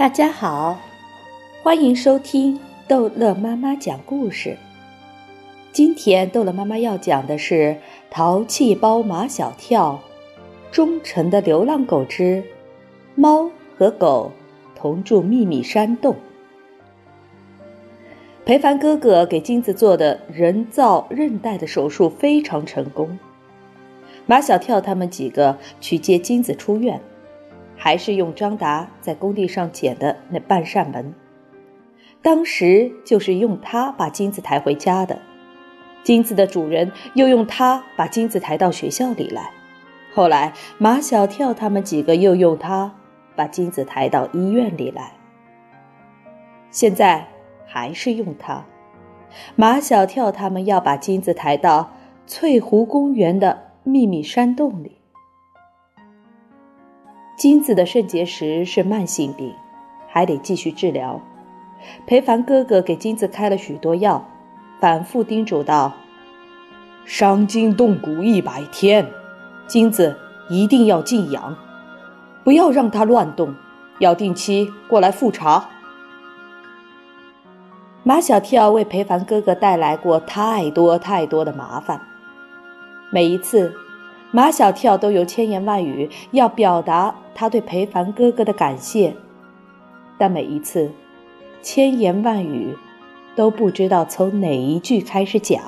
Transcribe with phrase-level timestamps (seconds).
[0.00, 0.80] 大家好，
[1.62, 2.58] 欢迎收听
[2.88, 4.56] 逗乐妈妈讲故事。
[5.72, 7.54] 今天逗乐妈妈要讲的是
[8.10, 10.00] 《淘气包马小跳》，
[10.74, 12.42] 忠诚的流浪狗之
[13.14, 14.32] 猫和狗
[14.74, 16.16] 同住秘密山洞。
[18.46, 23.18] 裴凡哥哥给金子做的人造韧带的手术非常成功。
[24.24, 26.98] 马小跳他们几个去接金子出院。
[27.82, 31.14] 还是用张达在工地上捡的那半扇门，
[32.20, 35.18] 当时就是用它把金子抬回家的。
[36.02, 39.50] 金子的主人又用它把金子抬到学校里来。
[40.12, 42.94] 后来马小跳他们几个又用它
[43.34, 45.12] 把金子抬到医院里来。
[46.70, 47.26] 现在
[47.66, 48.66] 还是用它，
[49.56, 51.92] 马小跳他们要把金子抬到
[52.26, 54.99] 翠湖公园的秘密山洞里。
[57.40, 59.54] 金子的肾结石是慢性病，
[60.06, 61.22] 还得继续治疗。
[62.04, 64.28] 裴凡哥哥给金子开了许多药，
[64.78, 65.94] 反复叮嘱道
[67.06, 69.06] ：“伤筋动骨一百天，
[69.66, 70.18] 金子
[70.50, 71.56] 一定要静养，
[72.44, 73.54] 不要让他乱动，
[74.00, 75.70] 要定期过来复查。”
[78.04, 82.02] 马小跳为裴凡哥哥带来过太多太多的麻烦，
[83.10, 83.74] 每一次。
[84.32, 89.14] 马小跳都有千言万语要表达他对裴凡哥哥的感谢，
[90.16, 90.92] 但每一次，
[91.62, 92.76] 千言万语
[93.34, 95.60] 都不知道从哪一句开始讲。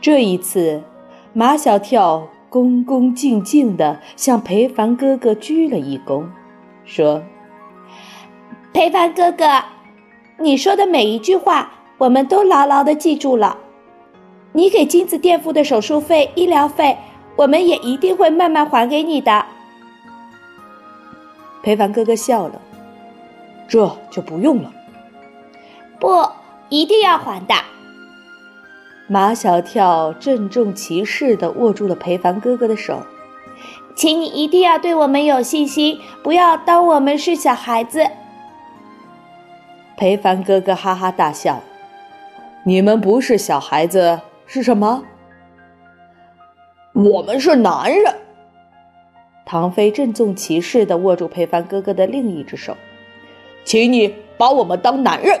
[0.00, 0.82] 这一次，
[1.32, 6.24] 马小跳恭恭敬敬地向裴凡哥哥鞠了一躬，
[6.84, 7.22] 说
[8.72, 9.64] ：“裴凡哥哥，
[10.38, 13.58] 你说的每一句话，我们都牢牢地记住了。”
[14.56, 16.96] 你给金子垫付的手术费、医疗费，
[17.34, 19.44] 我们也一定会慢慢还给你的。
[21.60, 22.60] 裴凡哥哥笑了，
[23.66, 24.72] 这就不用了。
[25.98, 26.24] 不，
[26.68, 27.54] 一定要还的。
[29.08, 33.02] 马小跳郑重其事地握住了裴凡哥哥的手，
[33.96, 38.06] 请你一定要对我们有信心，不要当我们是小孩子。
[39.96, 41.60] 裴凡哥哥哈哈大笑
[42.62, 45.04] ：“你们不是小孩子。”是什么？
[46.92, 48.14] 我们是男人。
[49.44, 52.76] 唐飞郑重其事的握住裴凡哥哥的另一只手，
[53.64, 55.40] 请你把我们当男人。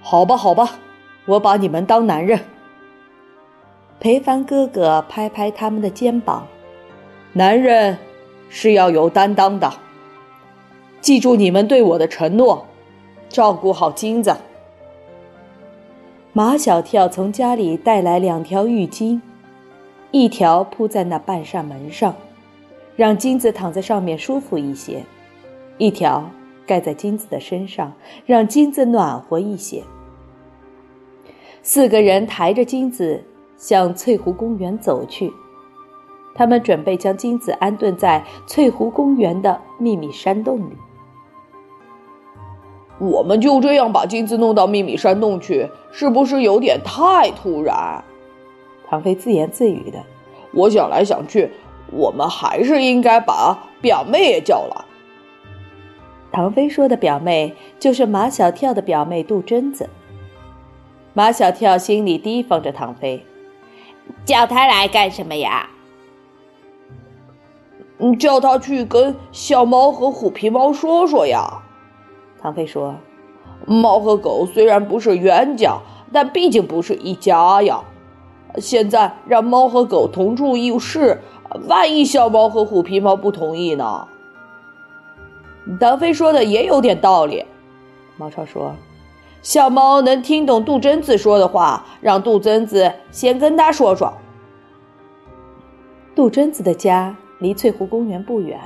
[0.00, 0.78] 好吧，好吧，
[1.26, 2.40] 我把你们当男人。
[4.00, 6.46] 裴凡哥哥拍拍他们的肩膀，
[7.32, 7.96] 男人
[8.48, 9.72] 是要有担当的。
[11.00, 12.66] 记住你们对我的承诺，
[13.28, 14.36] 照顾好金子。
[16.34, 19.20] 马小跳从家里带来两条浴巾，
[20.12, 22.14] 一条铺在那半扇门上，
[22.96, 25.04] 让金子躺在上面舒服一些；
[25.76, 26.30] 一条
[26.66, 27.92] 盖在金子的身上，
[28.24, 29.82] 让金子暖和一些。
[31.62, 33.22] 四个人抬着金子
[33.58, 35.30] 向翠湖公园走去，
[36.34, 40.72] 他们准备将金子安顿在翠湖公园的秘密山洞里。
[43.02, 48.04] 我们就这样把金子弄到秘密山洞去，是不是有点太突然？
[48.88, 49.98] 唐飞自言自语的。
[50.52, 51.50] 我想来想去，
[51.90, 54.84] 我们还是应该把表妹也叫来。
[56.30, 59.90] 唐飞说的表妹就是马小跳的表妹杜真子。
[61.12, 63.26] 马小跳心里提防着唐飞，
[64.24, 65.68] 叫他来干什么呀？
[67.98, 71.62] 嗯，叫他去跟小猫和虎皮猫说说呀。
[72.42, 72.96] 唐飞说
[73.66, 75.78] ：“猫和狗虽然不是冤家，
[76.12, 77.80] 但毕竟不是一家呀。
[78.56, 81.20] 现在让猫和狗同住一室，
[81.68, 84.08] 万一小猫和虎皮猫不同意呢？”
[85.78, 87.44] 唐飞说的也有点道理。
[88.16, 88.74] 毛超说
[89.40, 94.12] ：“小猫能听懂杜真子说的话，让杜真子先跟他说说。”
[96.14, 98.58] 杜真子的家离翠湖公园不远。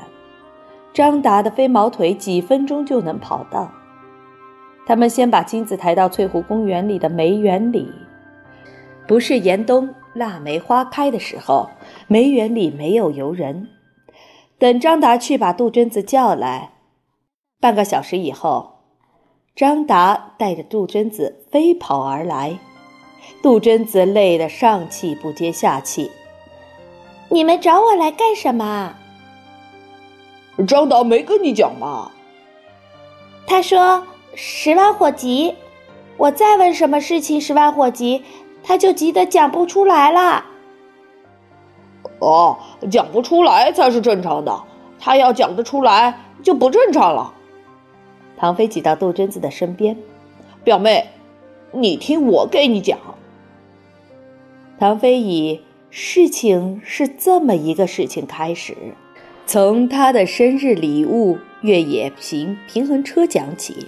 [0.97, 3.71] 张达的飞毛腿几分钟就能跑到。
[4.87, 7.93] 他们先把金子抬到翠湖公园里的梅园里。
[9.07, 11.69] 不是严冬腊梅花开的时候，
[12.07, 13.69] 梅园里没有游人。
[14.59, 16.71] 等张达去把杜鹃子叫来。
[17.61, 18.77] 半个小时以后，
[19.55, 22.59] 张达带着杜鹃子飞跑而来。
[23.43, 26.11] 杜鹃子累得上气不接下气。
[27.29, 28.95] 你们找我来干什么？
[30.65, 32.13] 张达没跟你讲吧？
[33.47, 35.55] 他说十万火急，
[36.17, 38.25] 我再问什么事情十万火急，
[38.63, 40.45] 他就急得讲不出来了。
[42.19, 42.59] 哦，
[42.91, 44.63] 讲不出来才是正常的。
[44.99, 47.35] 他要讲得出来，就不正常了。
[48.37, 49.97] 唐飞挤到杜真子的身边，
[50.65, 51.11] 表妹，
[51.73, 52.99] 你听我给你讲。
[54.79, 58.77] 唐飞以事情是这么一个事情开始，
[59.47, 63.87] 从他的生日礼物越野平平衡车讲起，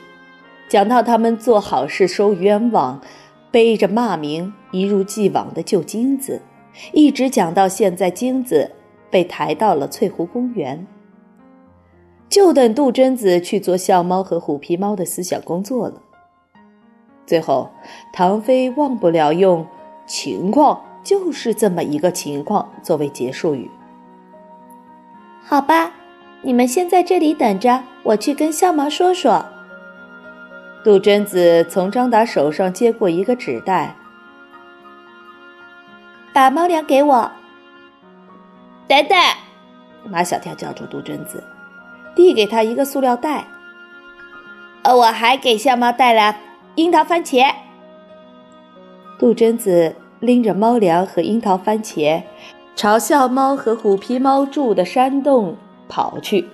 [0.68, 3.02] 讲到他们做好事收冤枉，
[3.50, 6.40] 背着骂名一如既往的救金子，
[6.92, 8.70] 一直讲到现在金子
[9.10, 10.86] 被抬到了翠湖公园。
[12.28, 16.00] 就等杜真子去做笑猫和虎皮猫的思想工作了。
[17.26, 17.68] 最后，
[18.12, 19.66] 唐飞忘不了用
[20.06, 23.68] “情况就是这么一个情况”作为结束语。
[25.48, 25.90] 好吧，
[26.42, 29.42] 你们先在这里等着，我去跟笑猫说说。
[30.84, 33.96] 杜真子从张达手上接过一个纸袋，
[36.34, 37.32] 把猫粮给我。
[38.86, 39.18] 等等，
[40.04, 41.42] 马小跳叫住杜真子。
[42.14, 43.46] 递给他一个塑料袋，
[44.82, 46.36] 呃，我还给笑猫带了
[46.74, 47.50] 樱桃番茄。
[49.18, 52.22] 杜真子拎着猫粮和樱桃番茄，
[52.78, 55.56] 朝笑猫和虎皮猫住的山洞
[55.88, 56.48] 跑去。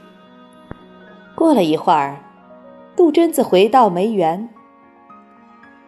[1.34, 2.16] 过了一会儿，
[2.96, 4.48] 杜真子回到梅园。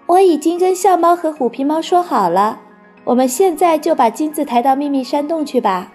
[0.04, 2.60] 我已经跟笑猫和虎皮猫说好了，
[3.04, 5.90] 我们现在就把金子抬到秘密山洞去吧。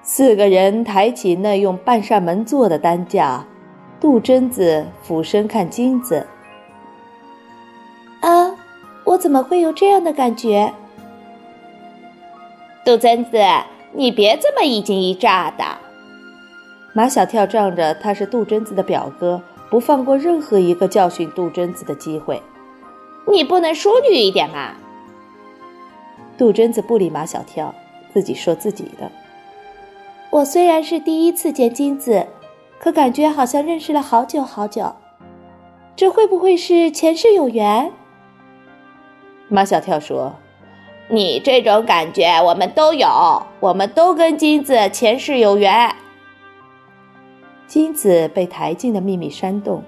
[0.00, 3.44] 四个人抬起那用半扇门做的担架，
[4.00, 6.26] 杜真子俯身看金子。
[8.22, 8.56] 啊，
[9.04, 10.72] 我怎么会有这样的感觉？
[12.84, 13.38] 杜真子，
[13.92, 15.64] 你别这么一惊一乍的。
[16.92, 22.42] 马小跳仗着他是杜真子的表哥，不放过任何一个教训杜真子的机会。
[23.30, 24.74] 你不能淑女一点吗？
[26.38, 27.74] 杜真子不理马小跳，
[28.12, 29.10] 自己说自己的。
[30.30, 32.26] 我虽然是第一次见金子，
[32.78, 34.94] 可感觉好像认识了好久好久。
[35.94, 37.92] 这会不会是前世有缘？
[39.48, 40.36] 马小跳说
[41.12, 43.08] ：“你这种感觉我们都有，
[43.58, 45.92] 我们都跟金子前世有缘。”
[47.66, 49.82] 金子被抬进了秘密山洞，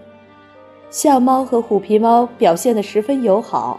[0.90, 3.78] 笑猫和虎皮猫表现得十分友好。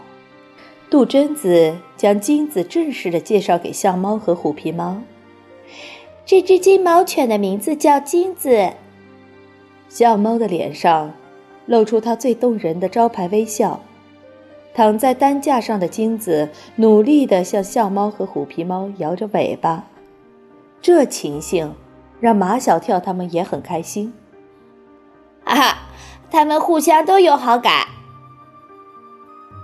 [0.90, 4.96] 杜真子将金子正式的介绍给笑猫和虎皮猫。
[6.24, 8.72] 这只金毛犬的名字叫金子。
[9.88, 11.12] 象猫的脸上
[11.66, 13.80] 露出它最动人的招牌微笑。
[14.74, 19.84] 躺在担架上的金子努力地向笑猫和虎皮猫摇着尾巴，
[20.82, 21.72] 这情形
[22.18, 24.12] 让马小跳他们也很开心。
[25.44, 25.78] 哈哈，
[26.30, 27.86] 他们互相都有好感。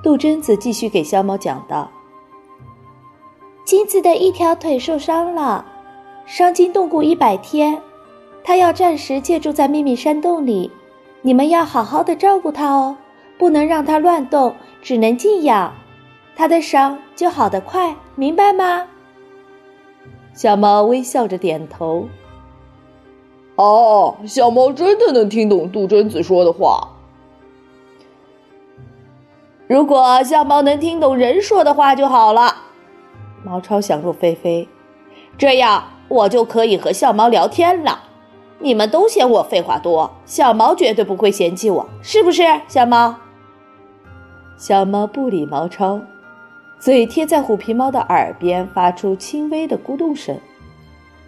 [0.02, 1.90] 杜真子继续给小猫讲道
[3.66, 5.66] ：“金子的一条腿受伤了。”
[6.24, 7.82] 伤筋动骨一百天，
[8.44, 10.70] 他要暂时借住在秘密山洞里，
[11.22, 12.96] 你们要好好的照顾他哦，
[13.36, 15.74] 不能让他乱动，只能静养，
[16.36, 18.86] 他的伤就好得快，明白吗？
[20.32, 22.08] 小猫微笑着点头。
[23.56, 26.88] 哦，小猫真的能听懂杜真子说的话。
[29.66, 32.56] 如果小猫能听懂人说的话就好了。
[33.44, 34.68] 毛超想入非非，
[35.36, 35.84] 这样。
[36.08, 38.00] 我就可以和小猫聊天了，
[38.58, 42.42] 你们都嫌我废话多，小毛绝对不会嫌弃我，是不是？
[42.66, 43.14] 小猫，
[44.60, 45.98] 小猫不理毛超，
[46.78, 50.38] 嘴贴在虎皮猫的耳边，发出轻微的咕咚声。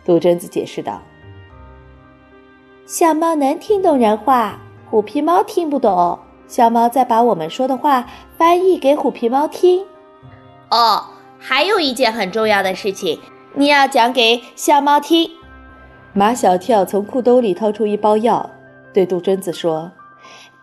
[0.04, 1.00] 杜真子解释道
[2.84, 4.58] ：“小猫能听懂人话，
[4.90, 6.18] 虎皮猫听不懂。
[6.46, 9.82] 小猫再把我们说的话翻译给虎皮猫听。
[10.70, 11.02] 哦，
[11.38, 13.18] 还有一件很重要的事情。”
[13.56, 15.30] 你要讲给小猫听。
[16.12, 18.50] 马小跳从裤兜里掏出一包药，
[18.92, 19.90] 对杜真子说：“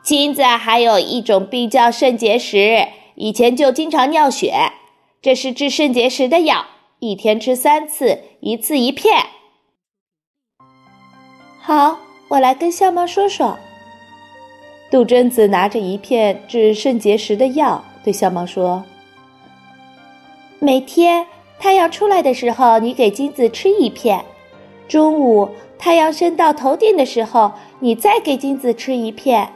[0.01, 4.71] 金子还有一种病叫肾结石，以前就经常尿血，
[5.21, 6.65] 这是治肾结石的药，
[6.99, 9.25] 一天吃三次，一次一片。”
[11.61, 13.57] 好，我来跟小猫说说。
[14.89, 18.83] 杜真子拿着一片治肾结石的药，对小猫说
[20.59, 21.27] ：“每天。”
[21.59, 24.21] 太阳出来的时候，你给金子吃一片；
[24.87, 27.51] 中午太阳升到头顶的时候，
[27.81, 29.49] 你再给金子吃一片；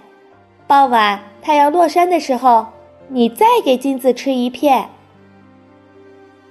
[0.67, 2.67] 傍晚太阳落山的时候，
[3.07, 4.89] 你再给金子吃一片。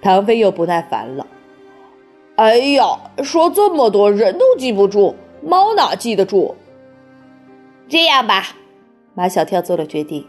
[0.00, 1.26] 唐飞又不耐烦了
[2.36, 6.54] ：“哎呀，说这么多人都记不住，猫哪记得住？
[7.88, 8.56] 这样吧，
[9.14, 10.26] 马小跳做了决定：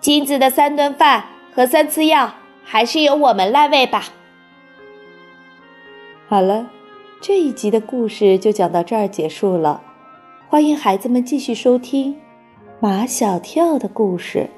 [0.00, 2.34] 金子的三顿饭和三次药。”
[2.68, 4.06] 还是由我们来喂吧。
[6.26, 6.66] 好了，
[7.20, 9.80] 这一集的故事就讲到这儿结束了。
[10.48, 12.16] 欢迎孩子们继续收听
[12.78, 14.50] 马小跳的故事。